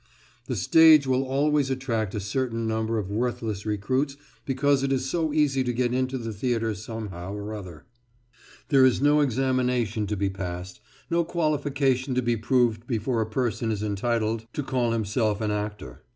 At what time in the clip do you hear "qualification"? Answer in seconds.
11.23-12.15